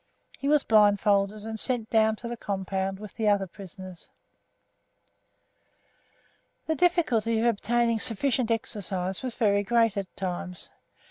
He 0.39 0.47
was 0.47 0.63
blindfolded 0.63 1.45
and 1.45 1.59
sent 1.59 1.91
down 1.91 2.15
to 2.15 2.27
the 2.27 2.35
compound 2.35 2.97
with 2.97 3.13
the 3.13 3.27
other 3.29 3.45
prisoners. 3.45 4.09
The 6.65 6.73
difficulty 6.73 7.39
of 7.39 7.45
obtaining 7.45 7.99
sufficient 7.99 8.49
exercise 8.49 9.21
was 9.21 9.35
very 9.35 9.61
great 9.61 9.97
at 9.97 10.07
times. 10.17 10.71